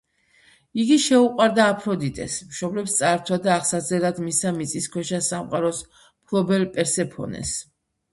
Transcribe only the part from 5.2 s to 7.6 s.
სამყაროს მფლობელ პერსეფონეს.